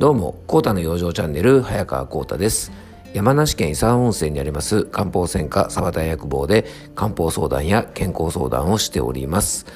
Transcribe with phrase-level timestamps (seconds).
[0.00, 2.72] どうも、コータの養生チャンネル、早川コータです。
[3.12, 6.64] 山梨県伊沢温泉にあります漢方専科沢田薬房で
[6.94, 9.66] 漢方相談や健康相談をしております。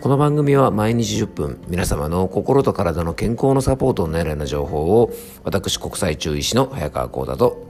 [0.00, 5.12] この番組は毎日10分、皆様の心と体の健康のサポートになるような情報を、
[5.44, 7.68] 私国際中医師の早川コータと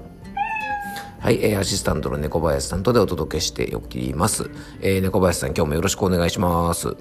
[1.18, 4.48] はい、えー、アシスタントの猫林さんとでお届けしておきます。
[4.80, 6.96] えー、猫林さん、今日もよろしくお願いします。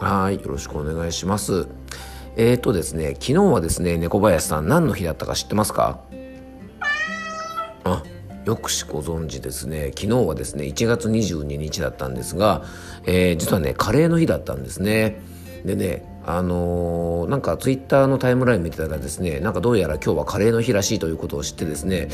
[0.00, 1.68] はい、よろしくお願いします。
[2.40, 5.98] えーとですね、昨日はですね、猫林さん何の日だったか知ってますか？
[7.82, 8.04] あ、
[8.44, 9.90] よくしご存知ですね。
[9.92, 12.62] 昨日はですね、1月22日だったんですが、
[13.06, 15.20] えー、実はね、カレーの日だったんですね。
[15.64, 22.10] でね、あのー、なんかツイッターのタイムライン見てたらですねなんかどうやら今日はカレーの日らしいということを知ってですね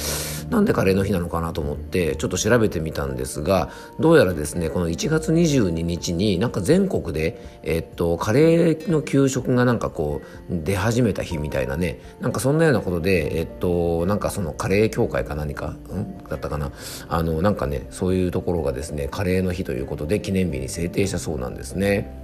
[0.51, 16.25] なんでカレーの日なのかなと思ってちょっと調べてみたんですがどうやらですねこの1月22日になんか全国で、えっと、カレーの給食がなんかこう出始めた日みたいなねなんかそんなようなことでえっとなんかそのカレー協会か何かん？
[16.29, 16.71] だったかな？
[17.09, 22.24] あのなんかねそういうところがですねカレーの日ということで記念日に制定したそうなんですね。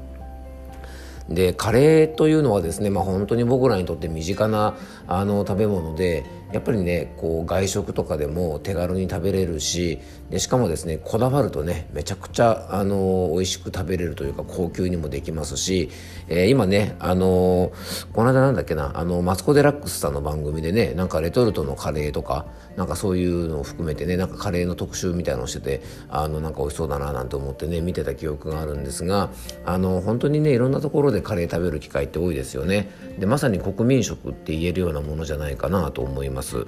[1.31, 15.91] でカレーというのはですね、まあ、本当に僕らにとって身近なあの食べ物でやっぱりねこう外食とかでも手軽に食べれるしでしかもですねこだわるとねめちゃくちゃあの美味しく食べれるというか高級にもできますし、
[16.29, 17.73] えー、今ねあの
[18.13, 29.31] この間なんだっけなあのマツコ・デラックスさんの番組でねなんかレトルトのカレーとかなんかそういうのを含めてねなんかカレーの特集みたいのをしててあのなんか美味しそうだななんて思ってね見てた記憶があるんですが
[29.65, 32.91] あの本当にねいろんなところでカレー食べる機会って多いですよね。
[33.19, 36.67] でまさに国民食って言えるようなものじゃないかなと思います。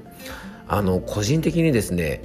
[0.68, 2.22] あの個人的にですね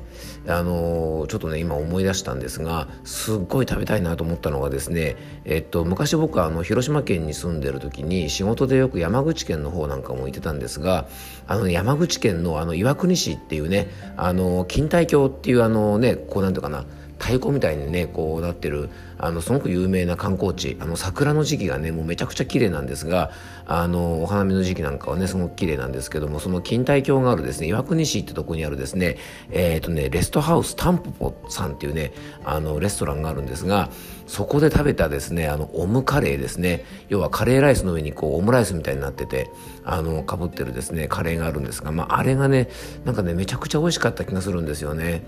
[0.48, 11.08] あのちょっとね今思い出したんですがすっごい食べたいなと思ったのがですねえっと昔僕はあの広島県に住んでる時に仕事でよく山口県の方なんかも行ってたんですが
[11.48, 16.86] あの山口県のあの岩国市っていうねあの錦帯橋っていうあのねこうなんていうかな
[17.20, 18.90] 太鼓みたいにねこうなってる
[19.20, 23.32] あのすごく有名な観光地あの桜の時期がねもうめちゃくちゃ綺麗なんですが
[23.66, 29.18] あのお花見の時期なんかはねすごく綺麗なんですけどもその錦帯橋があるですね岩国市ってとこにあるですね
[29.52, 32.14] えっ、ー、とねレストハウスタンポポさんっていうね
[32.46, 33.90] あのレストランがあるんですが
[34.28, 39.50] そこで食べたですねあのオムカレーですね要はカレーライスの上にこうオムライスみたいになってて
[39.84, 42.70] あのかぶってるですねカレーがあるんですがまああれがね
[43.06, 45.24] なんかねめちゃくちゃ美味しかった気がするんですよね。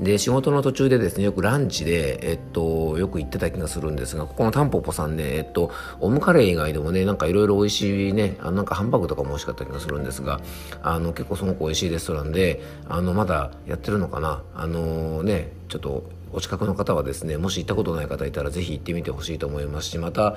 [0.00, 5.70] で仕事の途中でですねよくランチで、えっと、よく行ってた気がするんですがここのタンポポさんね、えっと、
[6.00, 10.40] オムカレー以外でもねなんかいろいろ美味しいねあなんかハンバーグとかも美味しかった気がするんですが
[10.82, 20.36] あの結構すごく美味しいレストランであのまだやってるのかなあのねちょっとお近くの方はですねもし行ったことない方いたらぜひ行ってみてほしいと思いますしまた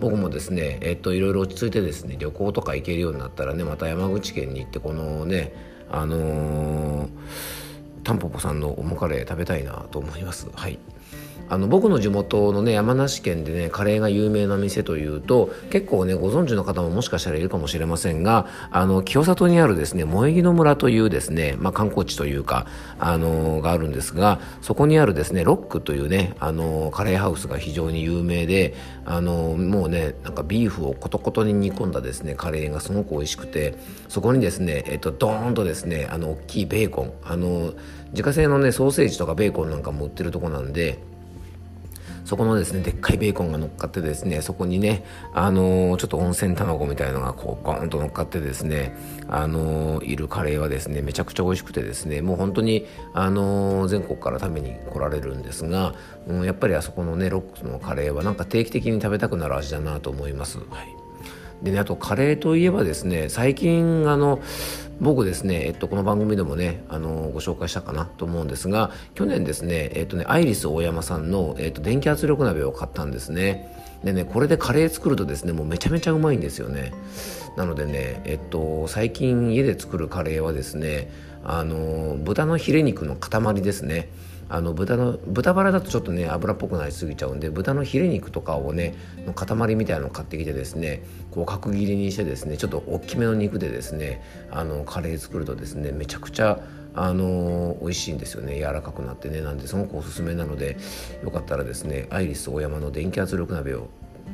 [0.00, 5.54] 僕もですねえっといろいろ落ち着いてですね旅行とか行けるようになったらねまた山口県に行ってこのね
[5.90, 7.08] あのー
[8.04, 10.48] タンポポさんのオムカレー食べたいなと思います。
[10.54, 10.78] はい
[11.50, 22.66] あの僕の地元のね山梨県でねカレーが有名な店というと結構ねご存知の方ももしかしたらいるかもしれませんがあの清里にあるですね萌木の村というですね、まあ、観光地というか
[22.98, 33.74] あのがあるんですがそこにあるですねロックというねあのカレーハウスが非常に有名であのもうねなんかビーフをコトコトに煮込んだですねカレーがすごく美味しくて
[34.08, 37.72] そこにですねえっとドーンとですねあの大きいベーコンあの
[38.10, 40.98] 自家製のねソーセージとかベーコンなんかも売ってるとこなんで
[42.28, 45.02] そこのですねでっかいベーコンが乗っかってですねそこにね
[45.32, 48.94] あのー、ちょっと温泉卵みたいのがこうゴーンと乗っかってですね
[49.28, 55.94] あのー、いるカレーはですねめちゃくちゃ美味しくてですねもう本当にあのー、全国から食べに来られるんですが、
[56.26, 60.58] うん、やっぱりあそこのねロックスのカレーはなんか定期的に食べたくなる味だなと思います。
[60.58, 60.97] はい
[61.62, 64.40] でね、あとカレーといえばですね最近あの
[65.00, 73.74] 僕ですね、えっと、この番組でもね、あのご紹介したかなと思うんですが去年ですね、えっとね、アイリス大山さんの、えっと、電気圧力鍋を買ったんですね。
[74.04, 76.92] でねこれでカレー作るとですねもうめちゃめちゃうまいんですよね。
[77.56, 81.10] なのでね、えっと、最近家で作るカレーはですね
[81.42, 84.08] あの豚のヒレ肉の塊ですね。
[84.48, 88.94] あの豚の豚バラだとちょっとね油っぽくなりすぎちゃうんで豚のヒレ肉とかをね
[89.26, 96.60] の塊みたいなのを買ってきてですねこう角切りにしてですねちょっと大きめの肉でですねあのカレー作るとですねめちゃくちゃ
[96.94, 98.56] あの美味しいんですよね。
[98.56, 99.40] 柔らかくなってね。
[99.40, 100.76] なんですごくおすすめなので
[101.22, 103.88] よかったらですねアイリスオーヤマの電気圧力鍋を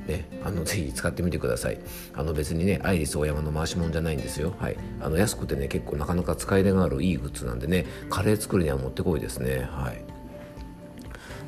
[0.06, 1.78] ね、あのぜひ使ってみてください。
[2.14, 4.54] あの別にねアイリスオーヤマの回し物じゃないんですよ。
[4.58, 4.76] はい。
[5.00, 9.68] あの安くてね結構なかなか使い出があるいいグッズなんでねカレー作るにはもってこいですね。
[9.70, 10.04] はい。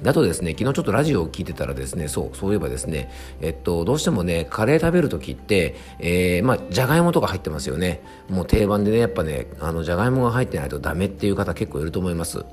[0.02, 3.10] だとですね昨日ちょっとラジオを聞いてたらですねそうそういえばですね
[3.40, 8.02] えっとどうしてもねカレー食べる時って、えー、まあじゃがいもとか入ってますよね。
[8.28, 12.44] もう定番でねやっぱねあのじゃがいもが入ってないとダメっていう方結構いると思います。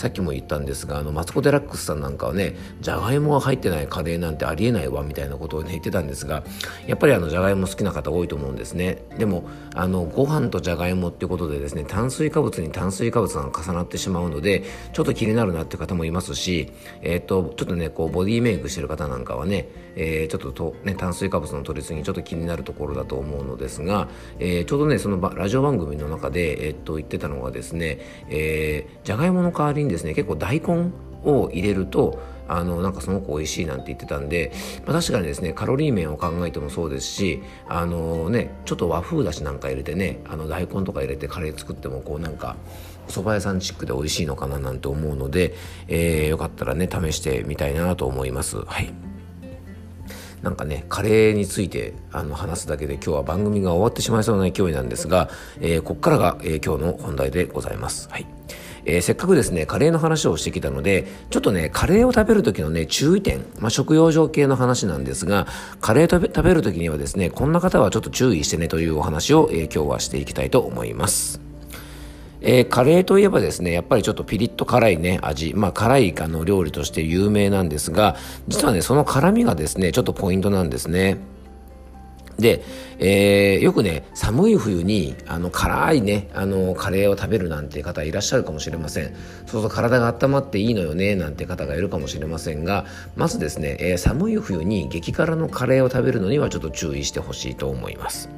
[0.00, 6.42] さっきも言ったんですがあのマツコ・デラックスさんなんかはねじゃがいもが入ってないカレーなんてありえないわみたいなことをね言ってたんですが
[6.86, 9.02] やっぱりあのじゃがいも好きな方多いと思うんですね。
[9.18, 9.44] でも
[9.74, 14.64] あのご飯とじゃがいもってことでですね炭水化物に炭水化物が重なってしまうので
[14.94, 24.08] ちょっと気になるなって方もいますしえっ、とちょっとねこうボディメイクしてる方なんかはね、えー、ちょっとと、ね、炭水化物の取りすぎちょっと気になるところだと思うのですが、
[24.38, 27.98] えー、ちょうどねそのラジオ番組の中で、えっと言ってたのがですね、
[28.30, 30.90] えー、じゃがいもの代わりにですね結構大根
[31.24, 34.52] を入れるとあのなんかすごく美味しいなんて言ってたんで、
[34.84, 42.56] まあ、確かにですねカロリー面を考えてもそうですしあのねちょっと和風だしなんか入れてねあの大根とか入れてカレー作ってもこうなんか
[43.06, 45.54] 蕎麦屋さんチックで美味しいのかななんて思うので、
[45.86, 48.58] えー、よかったらね試してみたいなと思います。
[48.64, 48.92] はい。
[50.42, 55.28] なんかねカレーについてあの話すだけで今日は番組が終わってしまいそうな勢いなんですが、
[55.60, 58.08] えー、ここからが、えー、今日の本題でございます。
[58.08, 58.26] はい。
[58.84, 65.46] えー、せっかくですね、カレーの話をしてきたので、ちょっとね、カレーを食べる時のね、注意点、まあ、食用上系の話なんですが、
[65.80, 71.40] カレー食べ食べる時にはですね、こんな方はちょっと注意してねというお話を、えー、今日はしていきたいと思います。
[72.42, 78.16] えー、カレーといえばですね、やっぱりちょっとピリッと辛いね、味、まあ辛いあの料理として有名なんですが、
[78.48, 81.18] 実はね、その辛みがですね、ちょっとポイントなんですね。
[82.40, 82.62] で、
[82.98, 89.04] えー、よくね寒い冬にあの辛いねあのカレーを食べるなんて方いらっしゃるかもしれません。
[89.04, 89.14] そう
[89.48, 92.84] すると体が温まっていいのよねなんて方がいるかもしれませんが
[93.16, 98.28] まずですね、えー、寒い冬に激辛のカレーを食べるのにはちょっと注意してほしいと思います。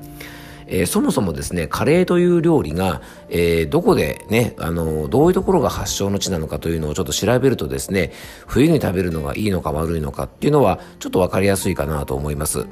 [0.67, 8.13] えー、そもそもですねカレーという料理が、えー、どこでねあのどういうところが発祥の地なのかというのをちょっと調べるとですね
[8.47, 12.67] 冬に食べるのがいいのか悪いのかっていうのはちょっと分かりやすいかなと思います。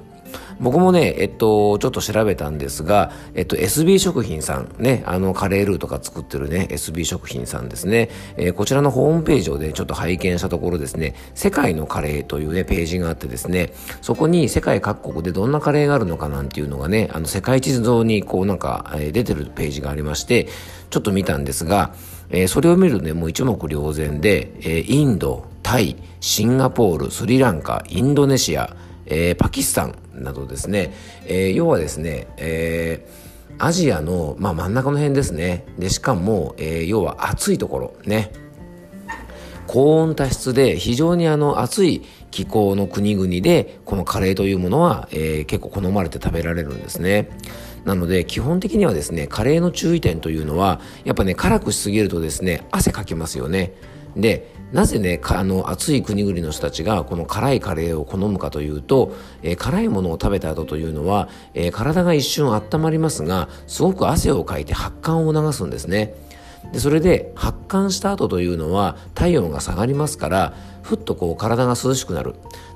[0.60, 13.72] 僕もね、えっと、ちょっと調べたんですが、えっと、SB 食品さん、ね、あの、カレールーとか作ってるね、SB 食品さんですね、えー、こちらのホームページをね、ちょっと拝見したところですね、世界のカレーというね、ページがあってですね、
[14.02, 20.48] そこに世界各国でどんなカレーがあるのかなんていうのがね、あの、世界地図上にこうなんか、えー、出てるページがありまして、
[20.90, 21.94] ちょっと見たんですが、
[22.28, 30.92] えー、それを見るとね、もう一目瞭然で、えー、インド、タイ、シンガポール、スリランカ、インドネシア、えー、パキスタンなどですね、
[31.26, 35.64] えー、要はですね、えー、アジアの、まあ、真ん中の辺ですね。
[35.78, 38.32] でしかも、えー、要は暑いところね。
[39.66, 42.02] 高温多湿で非常にあの暑い
[42.32, 47.30] 気候の国々でこのカレーというものは、えー、結構好まれて食べられるんですね。
[47.84, 53.72] なので基本的にはですねカレーの注意点というのはやっぱね辛くしすぎるとですね汗かきますよね。
[54.16, 59.12] でなぜねあの暑い国々の人たちがこの辛いカレーを好むかというと、
[59.42, 66.14] えー、辛いものを食べた後というのは、えー、体が一瞬温まりますがすごく汗をかいて発汗を促すんですね。
[66.72, 72.34] でそれで発汗した後というのは体温が下がりますからふっとこう体が涼しくなる。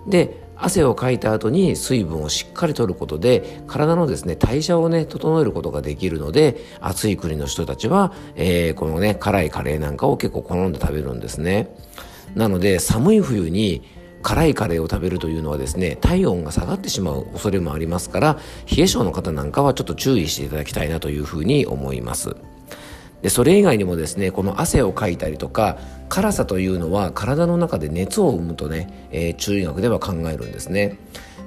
[0.08, 11.74] で汗をかいた後に水分をしっかりとることで体のですね代謝をね整えることができるので暑い国の人たちは、えー、このね辛いカレーなんかを結構好んで食べるんですね。
[12.34, 13.82] なので寒い冬に
[14.22, 18.38] 辛いカレーを食べるというのはですね体温が下がってしまう恐れもありますから
[18.74, 22.34] 冷え性の方なんかはちょっと注意していただきたいなというふうに思います。
[23.24, 25.78] でそれ以外にもですねこの汗をかいたりとか
[26.10, 30.98] 辛さというのは体の中で熱を生むとね、えー、中医学では考えるんですね。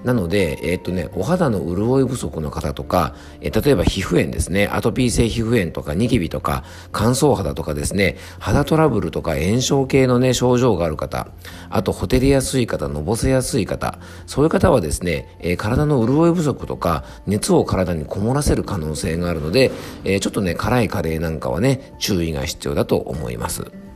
[0.04, 11.28] なので、えー、っとね、お肌の潤い不足の方とか、えー、例えば皮膚炎ですね、アトピー性皮膚炎とかニキビとか乾燥肌とかですね、肌トラブルとか炎症系のね、症状がある方、
[11.70, 19.72] あとほてりやすい方、のぼせやすい方、そういう方はですね、えー、体の潤い不足とか熱を体にこもらせる可能性があるので、
[20.04, 23.87] えー、ちょっとね、辛いカレーなんかはね、注意が必要だと思います。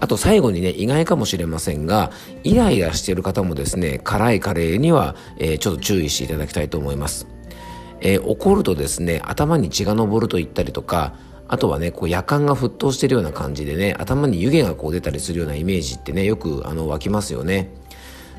[0.00, 2.10] あと最後にね、意外かもしれませんが、
[2.42, 7.26] イライラしている方もですね、辛いカレーには、えー、ちょっと注意していただきたいと思います。
[8.00, 11.14] えー、怒るとですね、頭に血が昇ると言ったりとか、
[11.48, 17.70] あとはね、こう夜間が沸騰してるような感じでね、頭に湯気がこう出たりするようなイメージってね、よくあの湧きますよね。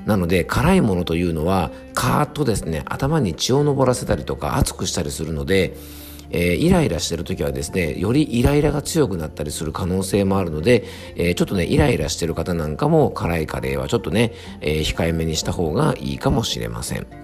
[0.05, 5.75] なので辛いものというのはカーッとですね頭に血を上らせたりとか熱くしたりするので
[6.31, 10.85] えー、イライラしてる時はですね、よりイライラが強くなったりする可能性もあるので、
[11.15, 17.21] えー、ちょっとね、イライラしてる方なんかも辛いカレーはちょっとね、え、控えめにした方がいいかもしれません。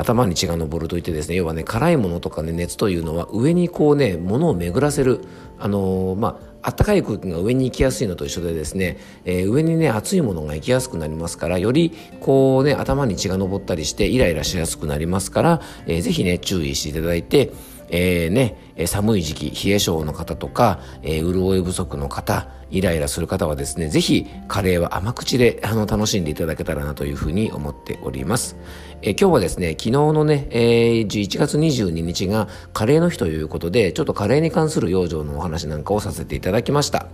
[0.00, 5.20] 頭に血が上るといってですね要はね辛いものとかね熱というのは上にこうね物を巡らせる
[5.58, 17.52] あのー、ま暖かい空気が上に行きやすいのと一緒でですね、えー、上にね熱いものが行きやすくなりますからよりこうね頭に血が上ったりしてイライラしやすくなりますから、えー、ぜひね注意していただいて
[17.90, 18.56] えー、ね、
[18.86, 28.56] 寒い時期、冷え性の方とか、えー、潤い不足の方、イライラする方はですね、ぜひカレーは甘口であの楽しんでいただけたらなというふうに思っております。
[29.02, 37.06] え、今日はですね、昨日のね、えー、11月22日がカレーの日ということで、ちょっとカレーに関する養生のお話なんかをさせていただきました。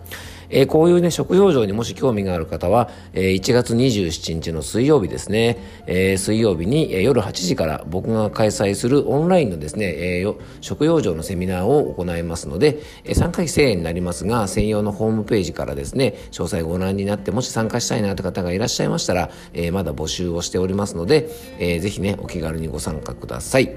[0.49, 23.77] えー、こういうね、食養生にもし興味がある方は、えー、1月27日の水曜日ですね、えー、水曜日に、え、夜8時から僕が開催するオンラインのですね、えー、食養生のセミナーを行いますので、えー、参加費1000円になりますが、専用のホームページからですね、詳細ご覧になって、もし参加したいなという方がいらっしゃいましたら、えー、まだ募集をしておりますので、えー、ぜひね、お気軽にご参加ください。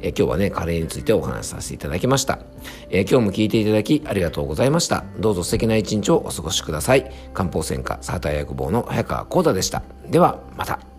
[0.00, 2.38] えー、今日はね、カレーについてお話しさせていただきました。
[2.90, 5.04] え、今日も聞いていただきありがとうございました。
[5.18, 7.10] どうぞ素敵な一日をお過ごしください。
[7.34, 9.82] 漢方専科サーター薬房の早川幸太でした。
[10.08, 10.97] では、また。